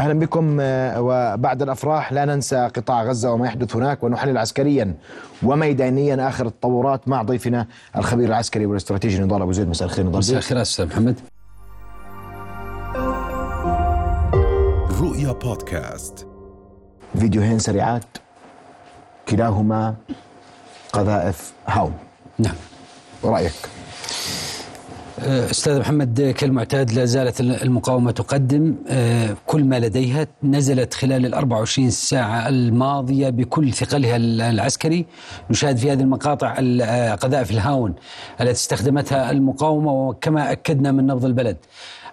أهلا 0.00 0.14
بكم 0.14 0.58
آه، 0.60 1.00
وبعد 1.00 1.62
الأفراح 1.62 2.12
لا 2.12 2.24
ننسى 2.24 2.56
قطاع 2.76 3.04
غزة 3.04 3.32
وما 3.32 3.46
يحدث 3.46 3.76
هناك 3.76 4.02
ونحلل 4.02 4.38
عسكريا 4.38 4.94
وميدانيا 5.42 6.28
آخر 6.28 6.46
التطورات 6.46 7.08
مع 7.08 7.22
ضيفنا 7.22 7.66
الخبير 7.96 8.28
العسكري 8.28 8.66
والاستراتيجي 8.66 9.22
نضال 9.22 9.42
أبو 9.42 9.52
زيد. 9.52 9.68
مساء 9.68 9.88
الخير 9.88 10.06
نضال 10.06 10.18
مساء 10.18 10.38
الخير 10.38 10.62
أستاذ 10.62 10.86
محمد. 10.86 11.20
رؤيا 15.00 15.32
بودكاست. 15.32 16.26
فيديوهين 17.18 17.58
سريعات 17.58 18.04
كلاهما 19.28 19.94
قذائف 20.92 21.52
هاون. 21.66 21.94
نعم. 22.38 22.54
رأيك؟ 23.24 23.52
أستاذ 25.26 25.78
محمد 25.78 26.34
كالمعتاد 26.38 26.92
لا 26.92 27.04
زالت 27.04 27.40
المقاومة 27.40 28.10
تقدم 28.10 28.74
آه، 28.88 29.36
كل 29.46 29.64
ما 29.64 29.80
لديها 29.80 30.26
نزلت 30.42 30.94
خلال 30.94 31.26
ال 31.26 31.34
24 31.34 31.90
ساعة 31.90 32.48
الماضية 32.48 33.28
بكل 33.30 33.72
ثقلها 33.72 34.16
العسكري. 34.16 35.06
نشاهد 35.50 35.76
في 35.76 35.92
هذه 35.92 36.00
المقاطع 36.00 36.56
آه، 36.82 37.14
قذائف 37.14 37.50
الهاون 37.50 37.94
التي 38.40 38.52
استخدمتها 38.52 39.30
المقاومة 39.30 39.92
وكما 39.92 40.52
أكدنا 40.52 40.92
من 40.92 41.06
نبض 41.06 41.24
البلد 41.24 41.56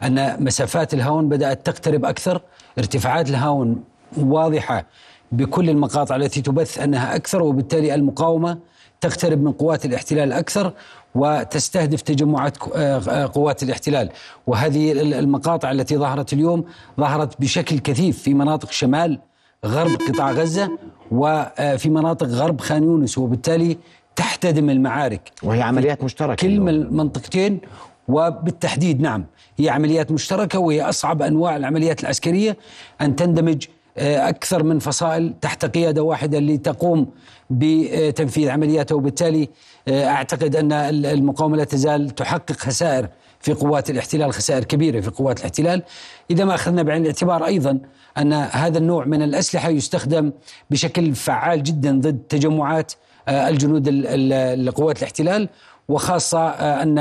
أن 0.03 0.43
مسافات 0.43 0.93
الهاون 0.93 1.29
بدأت 1.29 1.65
تقترب 1.65 2.05
أكثر. 2.05 2.41
ارتفاعات 2.77 3.29
الهاون 3.29 3.83
واضحة 4.17 4.85
بكل 5.31 5.69
المقاطع 5.69 6.15
التي 6.15 6.41
تبث 6.41 6.79
أنها 6.79 7.15
أكثر 7.15 7.43
وبالتالي 7.43 7.95
المقاومة 7.95 8.57
تقترب 9.01 9.43
من 9.43 9.51
قوات 9.51 9.85
الاحتلال 9.85 10.33
أكثر 10.33 10.73
وتستهدف 11.15 12.01
تجمعات 12.01 12.57
آه، 12.75 13.25
قوات 13.25 13.63
الاحتلال. 13.63 14.09
وهذه 14.47 14.91
المقاطع 14.91 15.71
التي 15.71 15.97
ظهرت 15.97 16.33
اليوم 16.33 16.65
ظهرت 16.99 17.41
بشكل 17.41 17.79
كثيف 17.79 18.21
في 18.21 18.33
مناطق 18.33 18.71
شمال 18.71 19.19
غرب 19.65 19.91
قطاع 19.91 20.31
غزة 20.31 20.71
وفي 21.11 21.89
مناطق 21.89 22.27
غرب 22.27 22.61
خان 22.61 22.83
يونس 22.83 23.17
وبالتالي 23.17 23.77
تحتدم 24.15 24.69
المعارك. 24.69 25.31
وهي 25.43 25.61
عمليات 25.61 26.03
مشتركة 26.03 26.47
كل 26.47 26.69
المنطقتين 26.69 27.59
وبالتحديد 28.07 29.01
نعم 29.01 29.25
هي 29.57 29.69
عمليات 29.69 30.11
مشتركة 30.11 30.59
وهي 30.59 30.81
أصعب 30.89 31.21
أنواع 31.21 31.57
العمليات 31.57 32.01
العسكرية 32.01 32.57
أن 33.01 33.15
تندمج 33.15 33.65
آه، 33.65 33.71
أكثر 34.01 34.63
من 34.63 34.79
فصائل 34.79 35.33
تحت 35.41 35.65
قيادة 35.65 36.03
واحدة 36.03 36.39
لتقوم 36.39 37.07
بتنفيذ 37.49 38.49
عملياتها 38.49 38.95
وبالتالي 38.95 39.49
آه، 39.87 40.05
أعتقد 40.05 40.55
أن 40.55 40.71
المقاومة 41.05 41.57
لا 41.57 41.63
تزال 41.63 42.09
تحقق 42.09 42.51
خسائر 42.51 43.07
في 43.39 43.53
قوات 43.53 43.89
الاحتلال 43.89 44.33
خسائر 44.33 44.63
كبيرة 44.63 45.01
في 45.01 45.09
قوات 45.09 45.39
الاحتلال. 45.39 45.83
إذا 46.31 46.45
ما 46.45 46.55
أخذنا 46.55 46.83
بعين 46.83 47.01
الاعتبار 47.01 47.45
أيضا 47.45 47.79
أن 48.17 48.33
هذا 48.33 48.77
النوع 48.77 49.05
من 49.05 49.21
الأسلحة 49.21 49.69
يستخدم 49.69 50.31
بشكل 50.69 51.15
فعال 51.15 51.63
جدا 51.63 51.99
ضد 51.99 52.17
تجمعات 52.29 52.93
آه، 53.27 53.49
الجنود 53.49 53.89
لقوات 54.65 54.97
الاحتلال 54.97 55.49
وخاصة 55.87 56.49
أن 56.49 56.97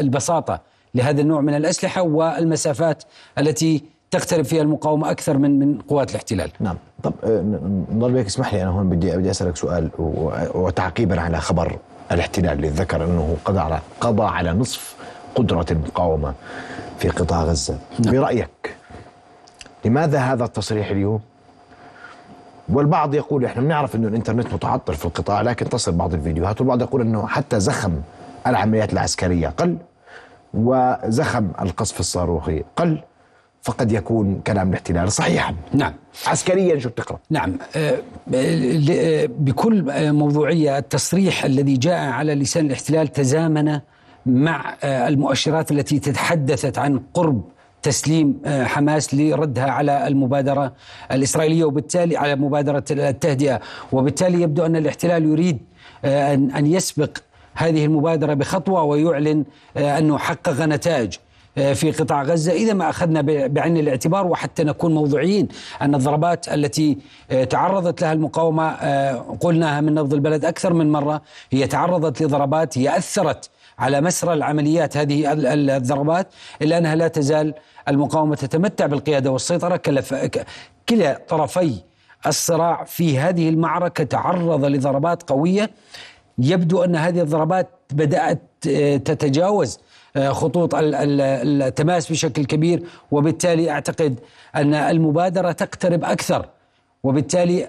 البساطة 0.00 0.62
لهذا 0.94 1.20
النوع 1.20 1.40
من 1.40 1.54
الأسلحة 1.54 2.02
والمسافات 2.02 3.02
التي 3.38 3.82
تقترب 4.18 4.44
فيها 4.44 4.62
المقاومة 4.62 5.10
أكثر 5.10 5.38
من 5.38 5.58
من 5.58 5.78
قوات 5.78 6.10
الاحتلال. 6.10 6.50
نعم، 6.60 6.76
طب 7.02 7.12
آه، 7.24 7.40
نضال 7.92 8.12
بيك 8.12 8.26
اسمح 8.26 8.54
لي 8.54 8.62
أنا 8.62 8.70
هون 8.70 8.88
بدي 8.88 9.16
بدي 9.16 9.30
أسألك 9.30 9.56
سؤال 9.56 9.90
وتعقيبا 10.54 11.20
على 11.20 11.40
خبر 11.40 11.78
الاحتلال 12.12 12.52
اللي 12.52 12.68
ذكر 12.68 13.04
أنه 13.04 13.36
قضى 13.44 13.58
على 13.58 13.80
قضى 14.00 14.22
على 14.22 14.52
نصف 14.52 14.94
قدرة 15.34 15.66
المقاومة 15.70 16.34
في 16.98 17.08
قطاع 17.08 17.44
غزة، 17.44 17.78
نعم. 17.98 18.14
برأيك 18.14 18.76
لماذا 19.84 20.18
هذا 20.18 20.44
التصريح 20.44 20.90
اليوم؟ 20.90 21.20
والبعض 22.68 23.14
يقول 23.14 23.44
إحنا 23.44 23.62
بنعرف 23.62 23.96
إنه 23.96 24.08
الإنترنت 24.08 24.54
متعطل 24.54 24.94
في 24.94 25.04
القطاع 25.04 25.40
لكن 25.40 25.68
تصل 25.68 25.92
بعض 25.92 26.14
الفيديوهات 26.14 26.60
والبعض 26.60 26.82
يقول 26.82 27.00
إنه 27.00 27.26
حتى 27.26 27.60
زخم 27.60 27.92
العمليات 28.46 28.92
العسكرية 28.92 29.48
قل 29.48 29.76
وزخم 30.54 31.48
القصف 31.60 32.00
الصاروخي 32.00 32.64
قل 32.76 33.02
فقد 33.66 33.92
يكون 33.92 34.40
كلام 34.46 34.68
الاحتلال 34.68 35.12
صحيحا. 35.12 35.54
نعم. 35.74 35.92
عسكريا 36.26 36.78
شو 36.78 36.88
بتقرأ؟ 36.88 37.18
نعم. 37.30 37.58
آه، 37.76 37.98
آه، 38.34 39.28
بكل 39.38 39.84
موضوعية 40.12 40.78
التصريح 40.78 41.44
الذي 41.44 41.76
جاء 41.76 42.10
على 42.10 42.34
لسان 42.34 42.66
الاحتلال 42.66 43.08
تزامن 43.08 43.80
مع 44.26 44.76
المؤشرات 44.84 45.72
التي 45.72 45.98
تحدثت 45.98 46.78
عن 46.78 47.00
قرب 47.14 47.42
تسليم 47.82 48.40
حماس 48.46 49.14
لردها 49.14 49.70
على 49.70 50.06
المبادرة 50.06 50.72
الإسرائيلية 51.12 51.64
وبالتالي 51.64 52.16
على 52.16 52.36
مبادرة 52.36 52.84
التهدئة. 52.90 53.60
وبالتالي 53.92 54.42
يبدو 54.42 54.66
أن 54.66 54.76
الاحتلال 54.76 55.24
يريد 55.24 55.58
أن 56.58 56.66
يسبق 56.66 57.18
هذه 57.54 57.84
المبادرة 57.84 58.34
بخطوة 58.34 58.82
ويعلن 58.82 59.44
أنه 59.76 60.18
حقق 60.18 60.60
نتائج. 60.60 61.16
في 61.56 61.90
قطاع 61.90 62.22
غزة. 62.22 62.52
إذا 62.52 62.72
ما 62.72 62.90
أخذنا 62.90 63.20
بعين 63.46 63.76
الاعتبار 63.76 64.26
وحتى 64.26 64.64
نكون 64.64 64.94
موضوعيين 64.94 65.48
أن 65.82 65.94
الضربات 65.94 66.48
التي 66.48 66.98
آه، 67.30 67.44
تعرضت 67.44 68.02
لها 68.02 68.12
المقاومة 68.12 68.68
آه، 68.68 69.36
قلناها 69.40 69.80
من 69.80 69.94
نبض 69.94 70.14
البلد 70.14 70.44
أكثر 70.44 70.72
من 70.72 70.92
مرة 70.92 71.22
هي 71.50 71.66
تعرضت 71.66 72.22
لضربات 72.22 72.78
هي 72.78 72.96
أثرت 72.96 73.50
على 73.78 74.00
مسرى 74.00 74.32
العمليات 74.32 74.96
هذه 74.96 75.32
الضربات 75.76 76.28
إلا 76.62 76.78
أنها 76.78 76.94
لا 76.94 77.08
تزال 77.08 77.54
المقاومة 77.88 78.34
تتمتع 78.34 78.86
بالقيادة 78.86 79.30
والسيطرة. 79.30 79.76
كلا 80.88 81.20
طرفي 81.28 81.74
الصراع 82.26 82.84
في 82.84 83.18
هذه 83.18 83.48
المعركة 83.48 84.04
تعرض 84.04 84.64
لضربات 84.64 85.22
قوية. 85.22 85.70
يبدو 86.38 86.84
أن 86.84 86.96
هذه 86.96 87.20
الضربات 87.20 87.68
بدأت 87.92 88.42
تتجاوز 89.04 89.78
آه، 89.78 89.85
خطوط 90.18 90.70
التماس 90.74 92.12
بشكل 92.12 92.44
كبير 92.44 92.82
وبالتالي 93.10 93.70
أعتقد 93.70 94.20
أن 94.56 94.74
المبادرة 94.74 95.52
تقترب 95.52 96.04
أكثر 96.04 96.46
وبالتالي 97.02 97.68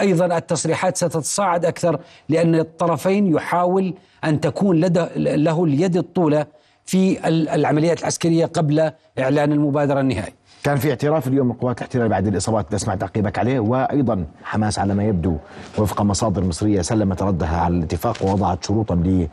أيضا 0.00 0.36
التصريحات 0.38 0.96
ستتصاعد 0.96 1.64
أكثر 1.64 2.00
لأن 2.28 2.54
الطرفين 2.54 3.26
يحاول 3.34 3.94
أن 4.24 4.40
تكون 4.40 4.80
لدى 4.80 5.06
له 5.16 5.64
اليد 5.64 5.96
الطولة 5.96 6.46
في 6.84 7.28
العمليات 7.28 8.00
العسكرية 8.00 8.46
قبل 8.46 8.90
إعلان 9.18 9.52
المبادرة 9.52 10.00
النهائي. 10.00 10.32
كان 10.66 10.76
في 10.76 10.90
اعتراف 10.90 11.28
اليوم 11.28 11.46
من 11.46 11.52
قوات 11.52 11.78
الاحتلال 11.78 12.08
بعد 12.08 12.26
الإصابات 12.26 12.74
سمعت 12.74 13.00
تعقيبك 13.00 13.38
عليه 13.38 13.60
وأيضا 13.60 14.24
حماس 14.42 14.78
على 14.78 14.94
ما 14.94 15.04
يبدو 15.04 15.36
وفق 15.78 16.02
مصادر 16.02 16.44
مصرية 16.44 16.82
سلمت 16.82 17.22
ردها 17.22 17.60
على 17.60 17.76
الاتفاق 17.76 18.24
ووضعت 18.24 18.64
شروطا 18.64 19.24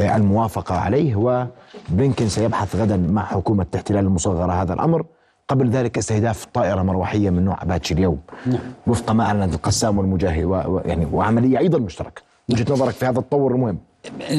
للموافقة 0.00 0.74
عليه 0.74 1.16
وبلينكن 1.16 2.28
سيبحث 2.28 2.76
غدا 2.76 2.96
مع 2.96 3.24
حكومة 3.24 3.66
الاحتلال 3.70 4.04
المصغره 4.04 4.52
هذا 4.52 4.74
الأمر. 4.74 5.04
قبل 5.48 5.70
ذلك 5.70 5.98
استهداف 5.98 6.44
طائرة 6.44 6.82
مروحية 6.82 7.30
من 7.30 7.44
نوع 7.44 7.62
أباتشي 7.62 7.94
اليوم. 7.94 8.18
نعم. 8.46 8.58
وفق 8.86 9.12
ما 9.12 9.24
اعلنت 9.24 9.54
القسام 9.54 9.98
والمجاهد 9.98 10.44
ويعني 10.44 11.06
وعملية 11.12 11.58
أيضا 11.58 11.78
مشتركة. 11.78 12.22
وجهة 12.50 12.72
نظرك 12.72 12.94
في 12.94 13.06
هذا 13.06 13.18
التطور 13.18 13.52
المهم. 13.52 13.78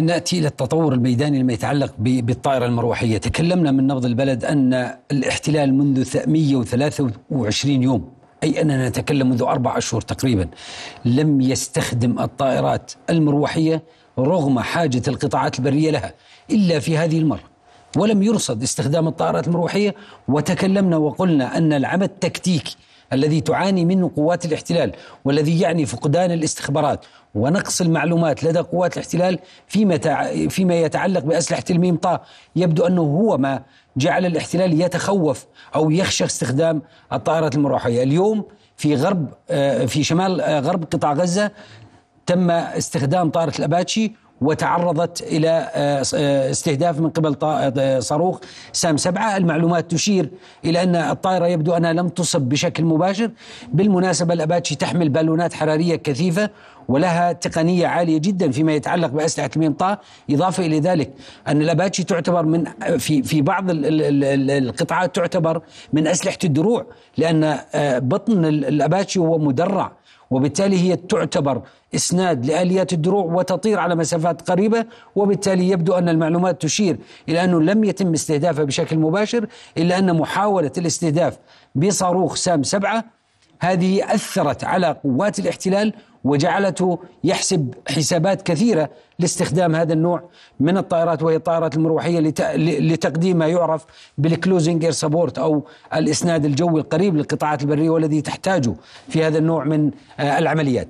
نأتي 0.01 0.39
إلى 0.39 0.47
التطور 0.47 0.93
الميداني 0.93 1.39
لما 1.39 1.53
يتعلق 1.53 1.93
بالطائرة 1.97 2.65
المروحية، 2.65 3.17
تكلمنا 3.17 3.71
من 3.71 3.87
نبض 3.87 4.05
البلد 4.05 4.45
أن 4.45 4.95
الاحتلال 5.11 5.73
منذ 5.73 6.17
123 6.27 7.83
يوم 7.83 8.09
أي 8.43 8.61
أننا 8.61 8.89
نتكلم 8.89 9.29
منذ 9.29 9.41
أربع 9.41 9.77
اشهر 9.77 10.01
تقريبا 10.01 10.47
لم 11.05 11.41
يستخدم 11.41 12.19
الطائرات 12.19 12.91
المروحية 13.09 13.83
رغم 14.19 14.59
حاجة 14.59 15.01
القطاعات 15.07 15.59
البرية 15.59 15.91
لها 15.91 16.13
إلا 16.51 16.79
في 16.79 16.97
هذه 16.97 17.19
المرة. 17.19 17.43
ولم 17.97 18.23
يرصد 18.23 18.63
استخدام 18.63 19.07
الطائرات 19.07 19.47
المروحية 19.47 19.95
وتكلمنا 20.27 20.97
وقلنا 20.97 21.57
أن 21.57 21.73
العمل 21.73 22.03
التكتيكي 22.03 22.77
الذي 23.13 23.41
تعاني 23.41 23.85
منه 23.85 24.11
قوات 24.15 24.45
الاحتلال 24.45 24.91
والذي 25.25 25.59
يعني 25.59 25.85
فقدان 25.85 26.31
الاستخبارات 26.31 27.05
ونقص 27.35 27.81
المعلومات 27.81 28.43
لدى 28.43 28.59
قوات 28.59 28.93
الاحتلال 28.97 29.39
فيما 29.67 29.97
فيما 30.49 30.75
يتعلق 30.75 31.19
بأسلحة 31.19 31.63
الميمطا. 31.69 32.19
يبدو 32.55 32.87
أنه 32.87 33.01
هو 33.01 33.37
ما 33.37 33.63
جعل 33.97 34.25
الاحتلال 34.25 34.81
يتخوف 34.81 35.45
أو 35.75 35.91
يخشى 35.91 36.25
استخدام 36.25 36.81
الطائرات 37.13 37.55
المروحيه، 37.55 38.03
اليوم 38.03 38.43
في 38.77 38.95
غرب 38.95 39.33
آه، 39.49 39.85
في 39.85 40.03
شمال 40.03 40.41
آه، 40.41 40.59
غرب 40.59 40.83
قطاع 40.83 41.13
غزة 41.13 41.51
تم 42.25 42.51
استخدام 42.51 43.29
طائرة 43.29 43.53
الأباتشي 43.59 44.13
وتعرضت 44.41 45.21
إلى 45.21 45.49
آه، 45.73 46.03
آه، 46.15 46.51
استهداف 46.51 46.99
من 46.99 47.09
قبل 47.09 47.35
آه، 47.43 47.99
صاروخ 47.99 48.39
سام 48.73 48.97
سبعة. 48.97 49.37
المعلومات 49.37 49.91
تشير 49.91 50.29
إلى 50.65 50.83
أن 50.83 50.95
الطائرة 50.95 51.47
يبدو 51.47 51.73
أنها 51.73 51.93
لم 51.93 52.09
تصب 52.09 52.41
بشكل 52.41 52.83
مباشر. 52.83 53.31
بالمناسبة 53.73 54.33
الأباتشي 54.33 54.75
تحمل 54.75 55.09
بالونات 55.09 55.53
حرارية 55.53 55.95
كثيفة 55.95 56.49
ولها 56.87 57.31
تقنية 57.31 57.87
عالية 57.87 58.17
جدا 58.17 58.51
فيما 58.51 58.73
يتعلق 58.73 59.07
بأسلحة 59.07 59.49
المنطقة. 59.55 59.99
إضافة 60.29 60.65
إلى 60.65 60.79
ذلك 60.79 61.13
أن 61.47 61.61
الأباتشي 61.61 62.03
تعتبر 62.03 62.45
من 62.45 62.63
في 62.97 63.23
في 63.23 63.41
بعض 63.41 63.65
القطاعات 63.69 65.15
تعتبر 65.15 65.61
من 65.93 66.07
أسلحة 66.07 66.37
الدروع 66.43 66.85
لأن 67.17 67.59
بطن 67.99 68.45
الأباتشي 68.45 69.19
هو 69.19 69.37
مدرع. 69.37 69.91
وبالتالي 70.31 70.79
هي 70.79 70.95
تعتبر 70.95 71.61
إسناد 71.95 72.45
لآليات 72.45 72.93
الدروع 72.93 73.25
وتطير 73.25 73.79
على 73.79 73.95
مسافات 73.95 74.51
قريبة 74.51 74.85
وبالتالي 75.15 75.69
يبدو 75.69 75.93
أن 75.93 76.09
المعلومات 76.09 76.61
تشير 76.61 76.97
إلى 77.29 77.43
أنه 77.43 77.61
لم 77.61 77.83
يتم 77.83 78.13
استهدافها 78.13 78.63
بشكل 78.63 78.97
مباشر 78.97 79.47
إلا 79.77 79.99
أن 79.99 80.17
محاولة 80.17 80.71
الاستهداف 80.77 81.37
بصاروخ 81.75 82.35
سام 82.35 82.63
سبعة 82.63 83.03
هذه 83.59 84.13
أثرت 84.15 84.63
على 84.63 84.95
قوات 85.03 85.39
الاحتلال 85.39 85.93
وجعلته 86.25 86.99
يحسب 87.23 87.73
حسابات 87.89 88.41
كثيرة 88.41 88.89
لاستخدام 89.19 89.75
هذا 89.75 89.93
النوع 89.93 90.23
من 90.59 90.77
الطائرات 90.77 91.23
وهي 91.23 91.35
الطائرات 91.35 91.75
المروحية 91.75 92.19
لتقديم 92.57 93.37
ما 93.37 93.47
يعرف 93.47 93.85
بال 94.17 94.30
close-in 94.30 94.83
air 94.83 94.91
support 94.91 95.37
أو 95.37 95.65
الإسناد 95.95 96.45
الجوي 96.45 96.81
القريب 96.81 97.15
للقطاعات 97.15 97.61
البرية 97.61 97.89
والذي 97.89 98.21
تحتاجه 98.21 98.73
في 99.09 99.23
هذا 99.23 99.37
النوع 99.37 99.63
من 99.63 99.91
آه، 100.19 100.37
العمليات. 100.39 100.87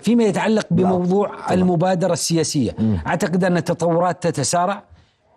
فيما 0.00 0.24
يتعلق 0.24 0.66
بموضوع 0.70 1.52
المبادرة 1.52 2.12
السياسية، 2.12 2.76
أعتقد 3.06 3.44
أن 3.44 3.56
التطورات 3.56 4.22
تتسارع 4.22 4.82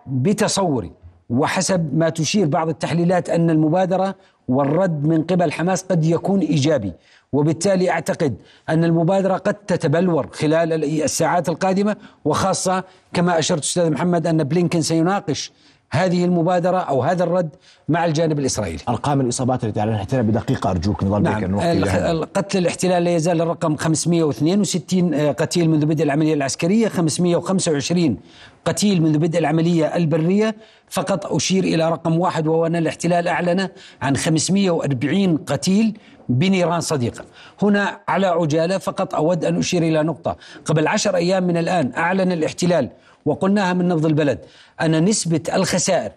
بتصوري. 0.08 0.92
وحسب 1.30 1.94
ما 1.94 2.10
تشير 2.10 2.48
بعض 2.48 2.70
التحليلات 2.70 3.30
أن 3.30 3.50
المبادرة 3.50 4.16
والرد 4.48 5.04
من 5.08 5.24
قبل 5.24 5.52
حماس 5.52 5.84
قد 5.84 6.06
يكون 6.06 6.40
إيجابي. 6.40 6.94
وبالتالي 7.34 7.90
أعتقد 7.90 8.36
أن 8.70 8.84
المبادرة 8.84 9.38
قد 9.38 9.54
تتبلور 9.54 10.28
خلال 10.32 11.04
الساعات 11.04 11.50
القادمة 11.50 11.96
وخاصة 12.26 12.84
كما 13.14 13.40
أشرت 13.40 13.64
أستاذ 13.64 13.90
محمد 13.90 14.28
أن 14.28 14.44
بلينكن 14.44 14.82
سيناقش 14.82 15.52
هذه 15.96 16.26
المبادرة 16.26 16.78
أو 16.78 17.04
هذا 17.04 17.24
الرد 17.24 17.50
مع 17.90 18.06
الجانب 18.06 18.40
الإسرائيلي. 18.40 18.80
أرقام 18.90 19.22
الإصابات 19.22 19.64
التي 19.64 19.80
على 19.82 19.92
الاحتلال 19.92 20.24
بدقيقة 20.24 20.72
أرجوك 20.72 21.04
نظام 21.04 21.24
نعم. 21.24 22.24
قتل 22.24 22.58
الاحتلال 22.58 23.04
لا 23.04 23.16
يزال 23.16 23.42
الرقم 23.42 23.76
562 23.76 25.14
آه، 25.14 25.32
قتيل 25.32 25.70
منذ 25.70 25.86
بدء 25.86 26.04
العملية 26.04 26.34
العسكرية 26.34 26.88
525 26.88 28.18
قتيل 28.66 29.02
منذ 29.02 29.18
بدء 29.18 29.40
العملية 29.40 29.96
البرية. 29.96 30.56
فقط 30.90 31.34
أشير 31.34 31.64
إلى 31.64 31.90
رقم 31.90 32.20
واحد 32.20 32.48
وهو 32.48 32.66
أن 32.66 32.76
الاحتلال 32.76 33.28
أعلن 33.28 33.70
عن 34.02 34.18
540 34.18 35.38
قتيل 35.38 35.98
بنيران 36.30 36.82
صديقة. 36.82 37.26
هنا 37.62 38.00
على 38.08 38.28
عجالة 38.28 38.78
فقط 38.78 39.16
أود 39.16 39.46
أن 39.46 39.58
أشير 39.58 39.84
إلى 39.84 40.04
نقطة. 40.04 40.38
قبل 40.66 40.88
عشر 40.88 41.16
أيام 41.16 41.44
من 41.44 41.58
الآن 41.58 41.92
أعلن 41.98 42.32
الاحتلال 42.32 42.90
وقلناها 43.26 43.74
من 43.74 43.88
نبض 43.88 44.06
البلد. 44.06 44.40
أن 44.82 45.06
نسبة 45.06 45.42
الخسائر 45.54 46.12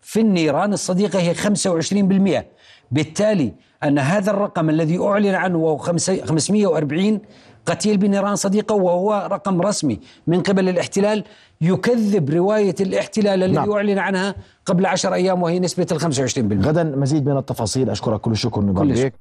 في 0.00 0.20
النيران 0.20 0.72
الصديقة 0.72 1.20
هي 1.20 1.34
25% 1.34 2.44
بالتالي 2.90 3.52
أن 3.84 3.98
هذا 3.98 4.30
الرقم 4.30 4.70
الذي 4.70 4.98
أعلن 4.98 5.34
عنه 5.34 5.58
وهو 5.58 5.76
540 5.76 7.20
قتيل 7.66 7.96
بنيران 7.96 8.36
صديقة 8.36 8.74
وهو 8.74 9.28
رقم 9.32 9.62
رسمي 9.62 10.00
من 10.26 10.42
قبل 10.42 10.68
الاحتلال 10.68 11.24
يكذب 11.60 12.30
رواية 12.30 12.74
الاحتلال 12.80 13.42
الذي 13.42 13.52
نعم. 13.52 13.72
أعلن 13.72 13.98
عنها 13.98 14.34
قبل 14.66 14.86
عشر 14.86 15.14
أيام 15.14 15.42
وهي 15.42 15.60
نسبة 15.60 15.86
ال 15.92 16.00
25% 16.00 16.66
غدا 16.66 16.84
مزيد 16.84 17.26
من 17.26 17.36
التفاصيل. 17.36 17.90
أشكرك 17.90 18.20
كل 18.20 18.32
الشكر 18.32 18.60
نضال 18.60 18.92
بك 18.92 19.14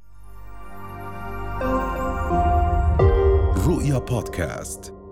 رؤيا 3.67 3.97
بودكاست. 3.99 5.02